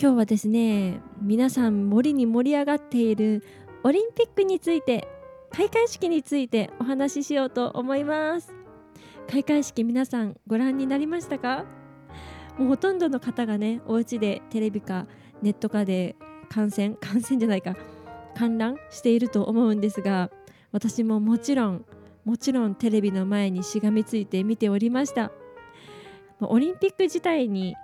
[0.00, 3.42] 今日はですね皆さん森に盛り上がっている
[3.82, 5.08] オリンピックについて
[5.50, 8.52] 開会式についてお話ししようと思います。
[9.28, 11.64] 開会式皆さんご覧になりましたか？
[12.58, 15.06] もうほとんどの方がねお家でテレビか
[15.42, 16.16] ネットかで
[16.48, 17.76] 観戦 観戦じゃないか
[18.36, 20.30] 観覧していると思うんですが
[20.70, 21.84] 私ももちろん
[22.24, 25.32] もちろんテレビの前にしがみついて見ておりました。
[26.40, 27.74] オリンピック自体に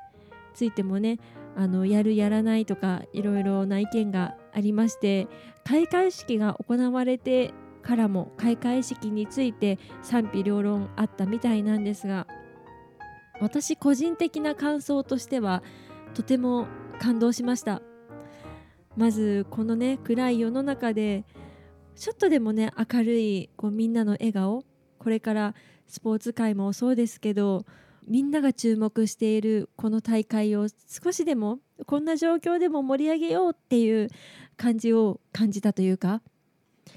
[0.54, 1.18] ついてもね
[1.56, 5.28] あのやるやらないとかいろいろな意見がありまして
[5.64, 12.26] 開会式が行われてからも開会式について賛否両論あったみたいなんですが
[13.40, 15.62] 私個人的な感想としては
[16.14, 16.66] とても
[17.00, 17.82] 感動しました。
[18.96, 21.24] まずこのね暗い世の中で
[21.96, 24.64] ちょっとでもね明るいこうみんなの笑顔
[24.98, 25.54] これから
[25.86, 27.64] スポーツ界もそうですけど
[28.06, 34.08] みんなが注目しているこの大会を少しでもこんな状況でも盛り上げようっていう
[34.56, 36.20] 感じを感じたというか